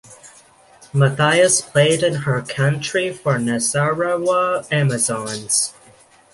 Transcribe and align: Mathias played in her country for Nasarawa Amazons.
Mathias 0.93 1.61
played 1.61 2.01
in 2.01 2.15
her 2.25 2.41
country 2.41 3.13
for 3.13 3.37
Nasarawa 3.37 4.65
Amazons. 4.71 5.75